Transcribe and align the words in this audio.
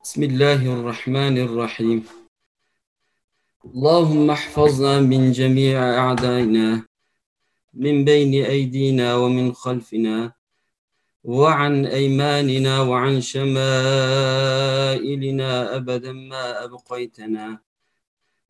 بسم 0.00 0.22
الله 0.22 0.80
الرحمن 0.80 1.38
الرحيم. 1.38 2.04
اللهم 3.64 4.30
احفظنا 4.30 5.00
من 5.00 5.32
جميع 5.32 5.76
أعدائنا 5.76 6.84
من 7.74 8.04
بين 8.04 8.44
أيدينا 8.44 9.14
ومن 9.14 9.52
خلفنا 9.52 10.32
وعن 11.24 11.86
أيماننا 11.86 12.80
وعن 12.80 13.20
شمائلنا 13.20 13.60
أبدا 15.76 16.12
ما 16.12 16.64
أبقيتنا. 16.64 17.60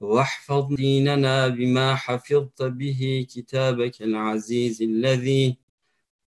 واحفظ 0.01 0.75
ديننا 0.75 1.49
بما 1.49 1.95
حفظت 1.95 2.63
به 2.63 3.27
كتابك 3.31 4.03
العزيز 4.03 4.83
الذي 4.83 5.57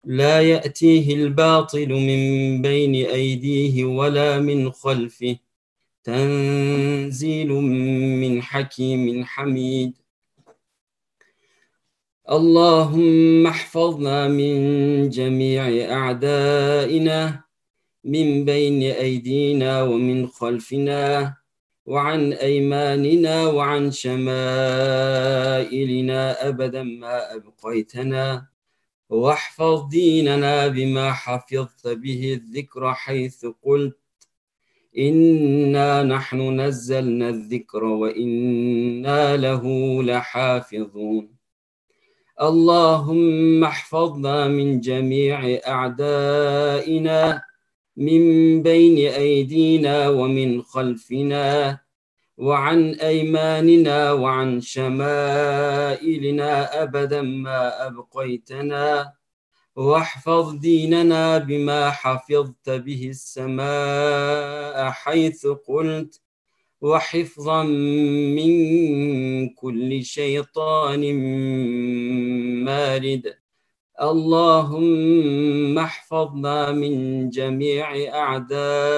لا 0.05 0.41
يأتيه 0.41 1.15
الباطل 1.15 1.89
من 1.89 2.63
بين 2.63 2.95
أيديه 2.95 3.85
ولا 3.85 4.39
من 4.39 4.71
خلفه. 4.71 5.37
تنزيل 6.05 7.49
من 8.23 8.43
حكيم 8.43 9.25
حميد. 9.25 9.93
اللهم 12.31 13.47
احفظنا 13.47 14.29
من 14.29 15.09
جميع 15.09 15.93
أعدائنا 15.93 17.45
من 18.05 18.45
بين 18.45 18.83
أيدينا 18.83 19.83
ومن 19.83 20.27
خلفنا 20.27 21.35
وعن 21.87 22.33
أيماننا 22.33 23.47
وعن 23.47 23.91
شمائلنا 23.91 24.99
أبدا 26.49 26.83
ما 26.83 27.35
أبقيتنا. 27.35 28.52
واحفظ 29.13 29.89
ديننا 29.89 30.69
بما 30.69 31.13
حفظت 31.13 31.89
به 31.89 32.33
الذكر 32.33 32.95
حيث 32.95 33.47
قلت. 33.63 33.99
إنا 34.99 36.03
نحن 36.03 36.61
نزلنا 36.61 37.29
الذكر 37.29 37.85
وإنا 37.85 39.37
له 39.37 39.65
لحافظون. 40.03 41.29
اللهم 42.41 43.65
احفظنا 43.65 44.49
من 44.49 44.81
جميع 44.81 45.61
أعدائنا 45.67 47.43
من 47.97 48.23
بين 48.63 49.13
أيدينا 49.13 50.09
ومن 50.09 50.63
خلفنا 50.63 51.79
وعن 52.37 52.95
أيماننا 52.95 54.13
وعن 54.13 54.61
شمائلنا 54.61 56.43
أبدا 56.83 57.23
ما 57.23 57.87
أبقيتنا. 57.87 59.13
واحفظ 59.77 60.55
ديننا 60.55 61.39
بما 61.39 61.91
حفظت 61.91 62.71
به 62.71 63.07
السماء 63.11 64.91
حيث 64.91 65.47
قلت. 65.47 66.21
وحفظا 66.81 67.63
من 67.63 68.53
كل 69.49 70.05
شيطان 70.05 71.15
مارد. 72.65 73.35
اللهم 74.03 75.79
احفظنا 75.79 76.73
من 76.73 77.31
جميع 77.31 78.15
أعدائنا. 78.15 78.93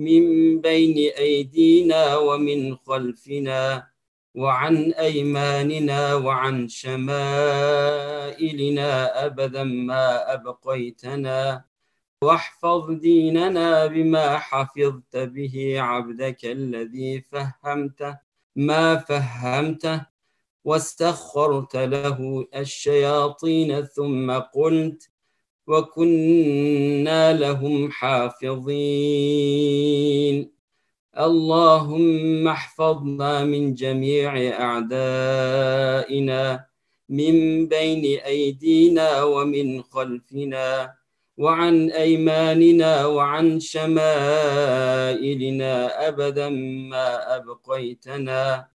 من 0.00 0.60
بين 0.60 1.12
أيدينا 1.18 2.16
ومن 2.16 2.76
خلفنا 2.76 3.86
وعن 4.34 4.92
أيماننا 4.92 6.14
وعن 6.14 6.68
شمائلنا 6.68 7.30
أبدا 9.26 9.64
ما 9.64 10.34
أبقيتنا. 10.34 11.64
واحفظ 12.22 12.90
ديننا 12.90 13.86
بما 13.86 14.38
حفظت 14.38 15.16
به 15.16 15.80
عبدك 15.80 16.44
الذي 16.44 17.20
فهمته 17.20 18.18
ما 18.56 18.96
فهمته 18.96 20.06
واستخرت 20.64 21.76
له 21.76 22.46
الشياطين 22.56 23.82
ثم 23.82 24.32
قلت 24.32 25.09
وكنا 25.66 27.32
لهم 27.32 27.90
حافظين. 27.90 28.60
اللهم 31.18 32.48
احفظنا 32.48 33.44
من 33.44 33.74
جميع 33.74 34.60
أعدائنا 34.60 36.42
من 37.08 37.66
بين 37.68 38.18
أيدينا 38.20 39.22
ومن 39.22 39.82
خلفنا 39.82 40.94
وعن 41.36 41.90
أيماننا 41.90 43.06
وعن 43.06 43.60
شمائلنا 43.60 44.08
أبدا 46.08 46.48
ما 46.90 47.36
أبقيتنا. 47.36 48.68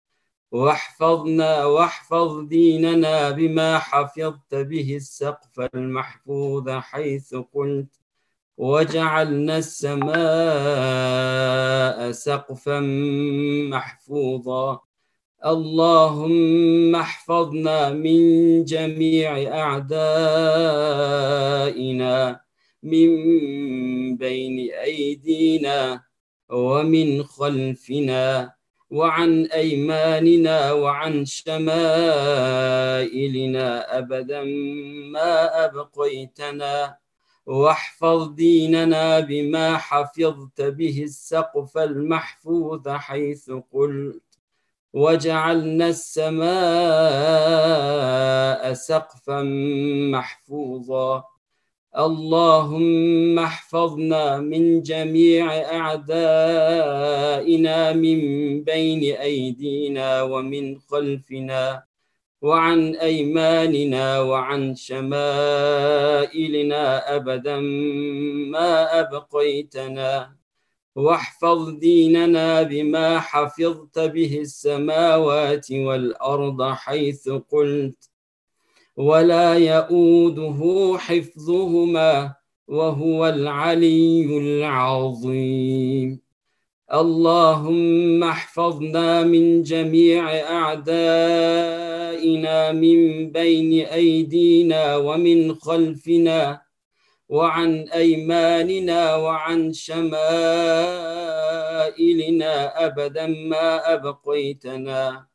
واحفظنا 0.54 1.64
واحفظ 1.64 2.40
ديننا 2.48 3.30
بما 3.30 3.78
حفظت 3.78 4.54
به 4.54 4.96
السقف 4.96 5.60
المحفوظ 5.74 6.70
حيث 6.70 7.34
قلت 7.34 8.00
وجعلنا 8.58 9.58
السماء 9.58 10.14
سقفا 12.12 12.80
محفوظا. 13.70 14.80
اللهم 15.44 16.94
احفظنا 16.94 17.90
من 17.90 18.64
جميع 18.64 19.58
أعدائنا 19.60 20.90
من 22.82 23.10
بين 24.16 24.70
أيدينا 24.70 26.02
ومن 26.48 27.22
خلفنا. 27.24 28.54
وعن 28.90 29.46
أيماننا 29.46 30.72
وعن 30.72 31.24
شمائلنا 31.24 31.98
أبدا 33.98 34.44
ما 35.12 35.64
أبقيتنا. 35.64 36.96
واحفظ 37.46 38.28
ديننا 38.28 39.20
بما 39.20 39.76
حفظت 39.76 40.62
به 40.62 41.02
السقف 41.02 41.78
المحفوظ 41.78 42.88
حيث 42.88 43.50
قلت. 43.72 44.22
وجعلنا 44.92 45.88
السماء 45.88 46.44
سقفا 48.72 49.42
محفوظا. 50.12 51.24
اللهم 51.94 53.38
احفظنا 53.38 54.40
من 54.40 54.82
جميع 54.82 55.54
أعدائنا 55.78 56.72
من 57.92 58.18
بين 58.64 59.16
أيدينا 59.16 60.22
ومن 60.22 60.78
خلفنا 60.78 61.84
وعن 62.42 62.94
أيماننا 62.94 64.20
وعن 64.20 64.74
شمائلنا 64.74 65.14
أبدا 67.16 67.60
ما 68.50 69.00
أبقيتنا. 69.00 70.34
واحفظ 70.96 71.70
ديننا 71.70 72.62
بما 72.62 73.20
حفظت 73.20 73.98
به 73.98 74.38
السماوات 74.40 75.72
والأرض 75.72 76.62
حيث 76.62 77.28
قلت. 77.28 78.13
ولا 78.96 79.54
يؤوده 79.54 80.60
حفظهما 80.98 82.34
وهو 82.68 83.26
العلي 83.28 84.38
العظيم. 84.38 86.20
اللهم 86.92 88.24
احفظنا 88.24 89.22
من 89.22 89.62
جميع 89.62 90.40
أعدائنا 90.50 91.72
من 92.72 93.30
بين 93.32 93.86
أيدينا 93.86 94.96
ومن 94.96 95.54
خلفنا 95.54 96.62
وعن 97.28 97.88
أيماننا 97.88 99.16
وعن 99.16 99.72
شمائلنا 99.72 100.14
أبدا 102.86 103.26
ما 103.26 103.94
أبقيتنا. 103.94 105.33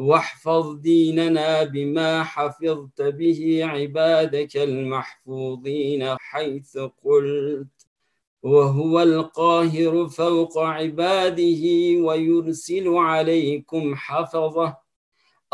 واحفظ 0.00 0.74
ديننا 0.74 1.64
بما 1.64 2.22
حفظت 2.22 3.02
به 3.02 3.60
عبادك 3.64 4.56
المحفوظين 4.56 6.16
حيث 6.18 6.78
قلت. 7.04 7.66
وهو 8.42 9.02
القاهر 9.02 10.08
فوق 10.08 10.58
عباده 10.58 11.62
ويرسل 12.00 12.88
عليكم 12.88 13.94
حفظه. 13.94 14.76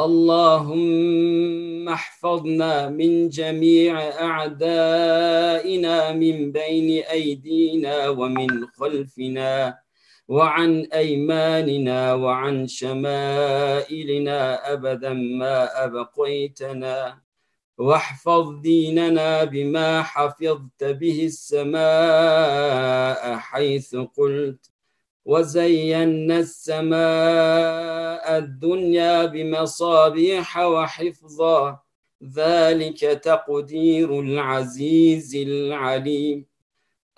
اللهم 0.00 1.88
احفظنا 1.88 2.88
من 2.88 3.28
جميع 3.28 4.08
أعدائنا 4.08 6.12
من 6.12 6.52
بين 6.52 7.02
أيدينا 7.02 8.08
ومن 8.08 8.66
خلفنا. 8.66 9.85
وعن 10.28 10.88
أيماننا 10.92 12.14
وعن 12.14 12.66
شمائلنا 12.66 14.72
أبدا 14.72 15.12
ما 15.12 15.84
أبقيتنا. 15.84 17.18
واحفظ 17.78 18.60
ديننا 18.60 19.44
بما 19.44 20.02
حفظت 20.02 20.84
به 20.84 21.26
السماء 21.26 23.36
حيث 23.36 23.96
قلت. 23.96 24.70
وزينا 25.24 26.38
السماء 26.38 28.38
الدنيا 28.38 29.26
بمصابيح 29.26 30.58
وحفظا. 30.58 31.78
ذلك 32.34 33.00
تقدير 33.00 34.20
العزيز 34.20 35.36
العليم. 35.36 36.46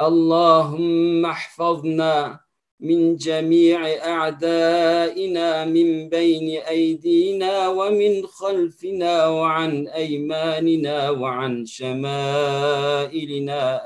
اللهم 0.00 1.26
احفظنا 1.26 2.40
من 2.80 3.16
جميع 3.16 3.86
أعدائنا 4.06 5.64
من 5.64 6.08
بين 6.08 6.60
أيدينا 6.60 7.68
ومن 7.68 8.26
خلفنا 8.26 9.26
وعن 9.26 9.88
أيماننا 9.88 11.10
وعن 11.10 11.66
شمائلنا 11.66 12.32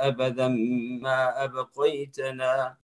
أبدا 0.08 0.48
ما 1.02 1.44
أبقيتنا. 1.44 2.76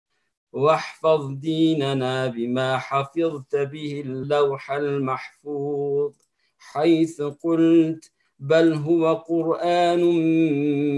واحفظ 0.53 1.33
ديننا 1.33 2.27
بما 2.27 2.79
حفظت 2.79 3.57
به 3.57 4.03
اللوح 4.07 4.73
المحفوظ. 4.73 6.13
حيث 6.59 7.23
قلت 7.23 8.13
بل 8.39 8.73
هو 8.73 9.15
قرآن 9.15 10.01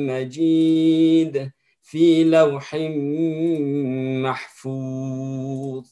مجيد. 0.07 1.51
في 1.91 2.25
لوح 2.25 2.75
محفوظ. 4.25 5.87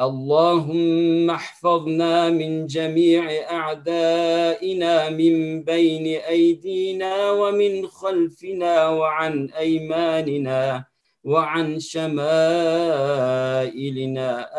اللهم 0.00 1.30
احفظنا 1.30 2.30
من 2.30 2.66
جميع 2.66 3.50
أعدائنا 3.50 5.10
من 5.10 5.62
بين 5.62 6.06
أيدينا 6.06 7.30
ومن 7.30 7.86
خلفنا 7.86 8.88
وعن 8.88 9.50
أيماننا 9.50 10.84
وعن 11.24 11.78
شمائلنا 11.80 12.42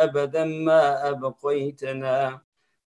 أبدا 0.03 0.45
ما 0.45 1.09
أبقيتنا. 1.09 2.41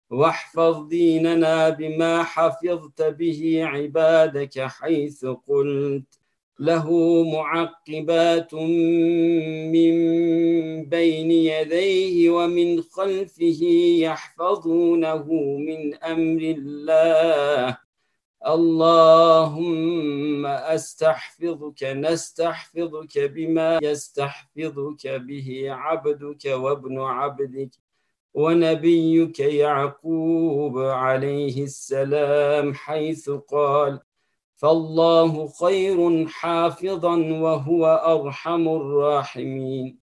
واحفظ 0.09 0.87
ديننا 0.87 1.69
بما 1.69 2.23
حفظت 2.23 3.01
به 3.01 3.59
عبادك 3.65 4.59
حيث 4.61 5.25
قلت. 5.25 6.22
له 6.59 6.87
معقبات 7.23 8.53
من 9.73 9.95
بين 10.85 11.31
يديه 11.31 12.29
ومن 12.29 12.81
خلفه 12.81 13.63
يحفظونه 13.99 15.23
من 15.57 15.95
أمر 15.95 16.41
الله. 16.41 17.77
اللهم 18.47 20.45
أستحفظك 20.45 21.83
نستحفظك 21.83 23.19
بما 23.19 23.79
يستحفظك 23.83 25.07
به 25.07 25.65
عبدك 25.69 26.45
وابن 26.45 26.99
عبدك 26.99 27.69
ونبيك 28.33 29.39
يعقوب 29.39 30.77
عليه 30.77 31.63
السلام 31.63 32.73
حيث 32.73 33.29
قال 33.29 33.99
فالله 34.55 35.47
خير 35.47 36.27
حافظا 36.27 37.15
وهو 37.15 37.85
أرحم 37.85 38.67
الراحمين. 38.67 40.03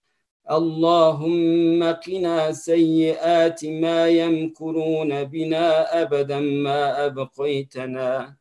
اللهم 0.51 1.83
قنا 1.83 2.51
سيئات 2.51 3.65
ما 3.65 4.07
يمكرون 4.07 5.23
بنا 5.23 6.01
ابدا 6.01 6.39
ما 6.39 7.05
أبقيتنا. 7.05 8.35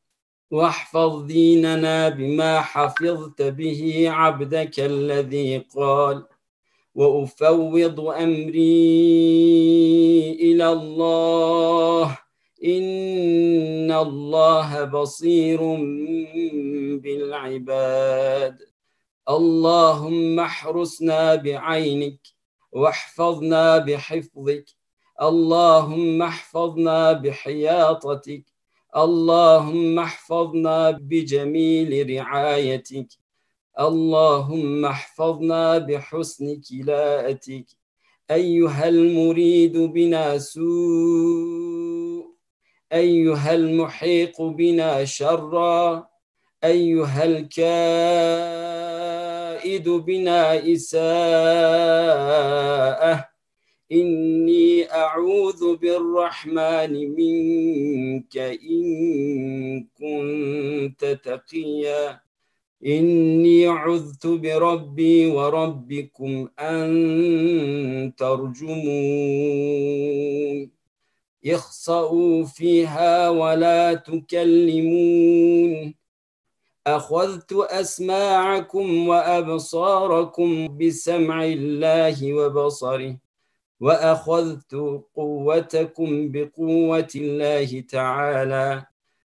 واحفظ 0.51 1.23
ديننا 1.23 2.09
بما 2.09 2.61
حفظت 2.61 3.43
به 3.43 4.05
عبدك 4.11 4.81
الذي 4.81 5.59
قال. 5.77 6.25
وأفوض 6.95 8.01
أمري 8.01 8.73
إلى 10.41 10.73
الله. 10.73 12.19
ان 12.65 13.93
الله 13.93 14.85
بصير 14.85 15.61
بالعباد. 17.03 18.59
اللهم 19.29 20.41
احرسنا 20.41 21.35
بعينك 21.35 22.21
واحفظنا 22.73 23.79
بحفظك. 23.79 24.65
اللهم 25.23 26.23
احفظنا 26.23 27.13
بحياطتك. 27.13 28.45
اللهم 28.97 29.99
احفظنا 29.99 30.91
بجميل 30.91 32.11
رعايتك. 32.17 33.09
اللهم 33.81 34.85
احفظنا 34.85 35.79
بحسن 35.79 36.61
كلاءتك. 36.71 37.67
أيها 38.31 38.89
المريد 38.89 39.79
بنا 39.79 40.39
سوء 40.39 42.02
أيها 42.93 43.55
المحيق 43.55 44.43
بنا 44.43 45.05
شرا 45.05 46.07
أيها 46.65 47.25
الكائد 47.25 47.53
بنا 49.89 50.73
إساءة. 50.73 51.03
إني 53.93 54.93
أعوذ 54.93 55.77
بالرحمن 55.77 57.15
منك 57.17 58.39
إن 58.39 59.87
كنت 59.99 61.19
تقيا. 61.25 62.21
إني 62.87 63.67
عذت 63.67 64.27
بربي 64.27 65.27
وربكم 65.27 66.49
أن 66.59 68.13
ترجمون. 68.17 68.83
اخصأوا 71.47 72.45
فيها 72.45 73.29
ولا 73.29 73.95
تكلمون. 73.95 75.95
أخذت 76.87 77.53
أسماعكم 77.53 79.09
وأبصاركم 79.09 80.79
بسمع 80.79 81.45
الله 81.45 82.35
وبصره 82.35 83.17
وأخذت 83.81 84.75
قوتكم 85.15 86.33
بقوة 86.33 87.09
الله 87.15 87.81
تعالى. 87.81 88.85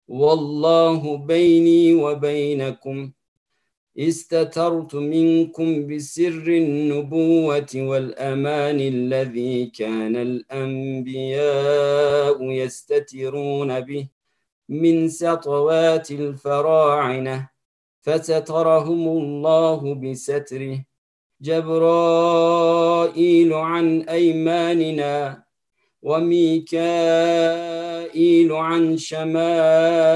والله 0.08 1.18
بيني 1.18 1.94
وبينكم 1.94 3.12
استترت 3.98 4.96
منكم 4.96 5.88
بسر 5.88 6.48
النبوة 6.48 7.72
والأمان 7.76 8.80
الذي 8.80 9.66
كان 9.66 10.16
الأنبياء 10.16 11.44
يستترون 12.52 13.80
به 13.80 14.08
من 14.70 15.10
سطوات 15.10 16.12
الفراعنة 16.12 17.50
فسترهم 18.02 19.08
الله 19.08 19.96
بستره. 19.96 20.86
جبرائيل 21.42 22.74
عن 23.54 24.02
أيماننا 24.02 25.44
وميكائيل 26.02 26.74
عن 28.52 28.98
شمائلنا. 28.98 30.14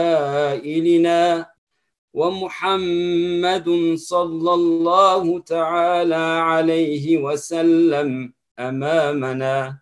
ومحمد 2.17 3.67
صلى 3.95 4.53
الله 4.53 5.39
تعالى 5.39 6.25
عليه 6.51 7.17
وسلم 7.17 8.33
أمامنا. 8.59 9.79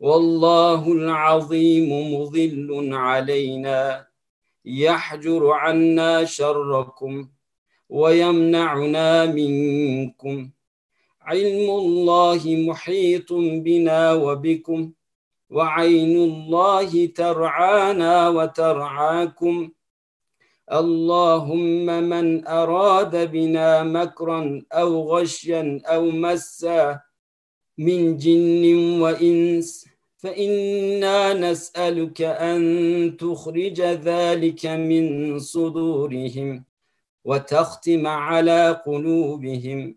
والله 0.00 0.92
العظيم 0.92 1.90
مظل 2.14 2.94
علينا. 2.94 4.06
يحجر 4.64 5.50
عنا 5.50 6.24
شركم 6.24 7.28
ويمنعنا 7.88 9.26
منكم. 9.26 10.50
علم 11.22 11.66
الله 11.70 12.42
محيط 12.68 13.32
بنا 13.66 14.12
وبكم. 14.12 14.92
وعين 15.50 16.16
الله 16.30 17.06
ترعانا 17.06 18.28
وترعاكم. 18.28 19.70
اللهم 20.72 21.86
من 21.86 22.48
أراد 22.48 23.30
بنا 23.30 23.82
مكرا 23.82 24.62
أو 24.72 25.16
غشيا 25.16 25.80
أو 25.84 26.10
مسا 26.10 27.00
من 27.78 28.16
جن 28.16 28.64
وإنس 29.00 29.86
فإنا 30.16 31.34
نسألك 31.34 32.22
أن 32.22 32.60
تخرج 33.20 33.80
ذلك 33.80 34.66
من 34.66 35.38
صدورهم 35.38 36.64
وتختم 37.24 38.06
على 38.06 38.82
قلوبهم 38.86 39.96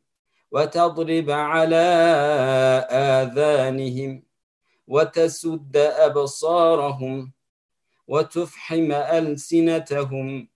وتضرب 0.51 1.29
على 1.29 1.85
آذانهم 2.91 4.23
وتسد 4.87 5.77
أبصارهم 5.77 7.31
وتفحم 8.07 8.91
ألسنتهم 8.91 10.47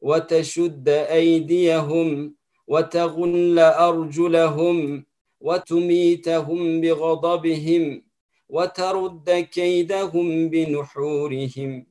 وتشد 0.00 0.88
أيديهم 0.88 2.34
وتغل 2.66 3.58
أرجلهم 3.58 5.04
وتميتهم 5.40 6.80
بغضبهم 6.80 8.02
وترد 8.48 9.30
كيدهم 9.52 10.48
بنحورهم 10.48 11.86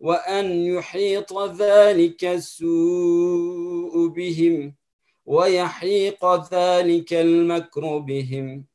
وأن 0.00 0.46
يحيط 0.66 1.38
ذلك 1.38 2.24
السوء 2.24 4.08
بهم 4.08 4.74
ويحيق 5.26 6.52
ذلك 6.54 7.12
المكر 7.12 7.98
بهم 7.98 8.69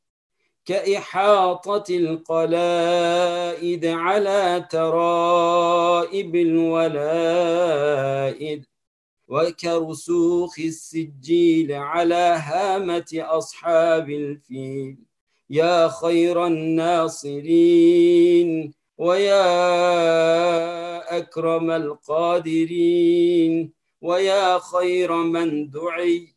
كإحاطة 0.66 1.84
القلائد 1.96 3.86
على 3.86 4.66
ترائب 4.70 6.36
الولائد 6.36 7.56
وكرسوخ 9.28 10.58
السجيل 10.58 11.72
على 11.72 12.40
هامة 12.48 13.06
أصحاب 13.14 14.10
الفيل. 14.10 14.96
يا 15.50 15.88
خير 15.88 16.46
الناصرين 16.46 18.48
ويا 18.98 19.46
أكرم 21.18 21.70
القادرين 21.70 23.72
ويا 24.00 24.58
خير 24.58 25.12
من 25.12 25.70
دعي 25.70 26.34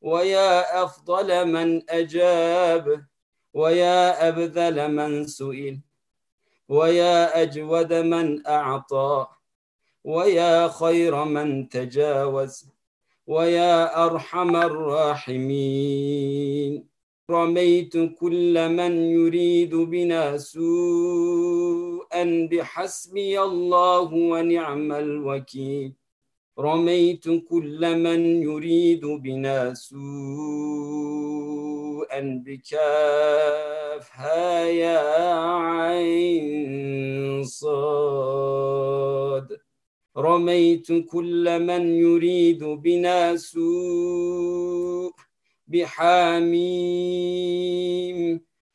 ويا 0.00 0.84
أفضل 0.84 1.52
من 1.52 1.90
أجاب. 1.90 3.06
ويا 3.56 4.28
أبذل 4.28 4.76
من 4.92 5.26
سئل 5.26 5.80
ويا 6.68 7.42
أجود 7.42 7.92
من 7.92 8.46
أعطى 8.46 9.26
ويا 10.04 10.68
خير 10.68 11.24
من 11.24 11.68
تجاوز 11.68 12.68
ويا 13.26 14.04
أرحم 14.04 14.56
الراحمين. 14.56 16.16
رميت 17.30 17.94
كل 18.20 18.68
من 18.68 18.92
يريد 19.18 19.74
بنا 19.74 20.36
سوءا 20.38 22.24
بحسبي 22.50 23.42
الله 23.42 24.12
ونعم 24.14 24.92
الوكيل. 24.92 25.92
رميت 26.58 27.24
كل 27.48 27.98
من 27.98 28.42
يريد 28.42 29.06
بنا 29.06 29.74
سوءا 29.74 30.00
بكافها 32.46 34.64
يا 34.64 34.98
عين 35.54 37.44
صاد. 37.44 39.48
رميت 40.16 40.92
كل 40.92 41.60
من 41.60 41.94
يريد 41.94 42.64
بنا 42.64 43.36
سوء 43.36 45.12
بحاميم 45.68 46.56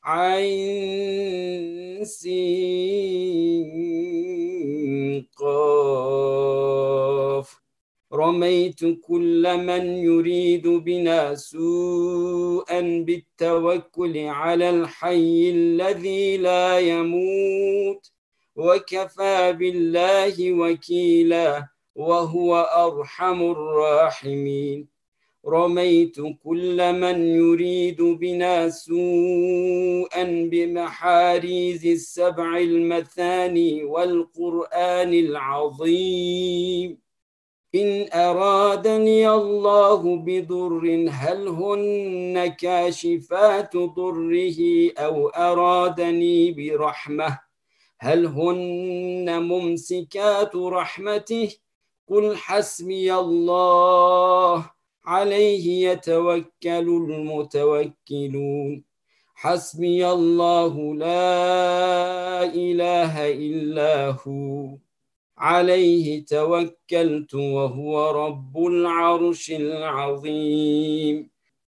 عين 0.04 2.06
سين 2.06 3.81
رميت 8.32 8.80
كل 9.02 9.58
من 9.58 9.86
يريد 9.88 10.68
بنا 10.68 11.36
سوءا 11.36 12.82
بالتوكل 12.82 14.18
على 14.18 14.70
الحي 14.70 15.50
الذي 15.50 16.38
لا 16.38 16.80
يموت 16.80 18.12
وكفى 18.56 19.54
بالله 19.60 20.54
وكيلا 20.54 21.68
وهو 21.96 22.56
أرحم 22.88 23.42
الراحمين. 23.52 24.88
رميت 25.48 26.16
كل 26.44 26.94
من 26.94 27.18
يريد 27.26 28.02
بنا 28.02 28.70
سوءا 28.70 30.24
بمحاريز 30.52 31.86
السبع 31.86 32.58
المثاني 32.58 33.84
والقرآن 33.84 35.14
العظيم. 35.14 37.11
إن 37.75 38.08
أرادني 38.13 39.30
الله 39.30 40.16
بضر 40.18 41.08
هل 41.10 41.48
هن 41.48 42.48
كاشفات 42.48 43.78
ضره 43.78 44.60
أو 44.98 45.28
أرادني 45.28 46.51
برحمة؟ 46.51 47.40
هل 48.00 48.25
هن 48.25 49.44
ممسكات 49.44 50.56
رحمته؟ 50.56 51.50
قل 52.08 52.36
حسبي 52.38 53.16
الله 53.16 54.72
عليه 55.06 55.90
يتوكل 55.90 56.88
المتوكلون. 57.10 58.84
حسبي 59.36 60.10
الله 60.12 60.96
لا 60.96 62.44
إله 62.44 63.32
إلا 63.32 64.10
هو. 64.28 64.81
عليه 65.42 66.26
توكلت 66.26 67.36
وهو 67.36 68.26
رب 68.26 68.58
العرش 68.58 69.52
العظيم. 69.52 71.30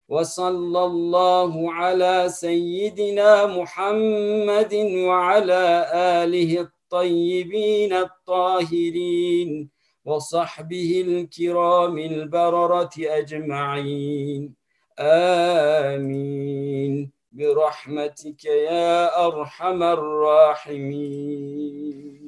وصلى 0.09 0.85
الله 0.85 1.73
على 1.73 2.25
سيدنا 2.29 3.45
محمد 3.45 4.73
وعلى 4.95 5.91
آله 5.93 6.61
الطيبين 6.61 7.93
الطاهرين 7.93 9.69
وصحبه 10.05 11.03
الكرام 11.07 11.97
البررة 11.97 12.89
أجمعين. 12.99 14.53
آمين. 14.99 17.11
برحمتك 17.31 18.45
يا 18.45 19.27
أرحم 19.27 19.83
الراحمين. 19.83 22.22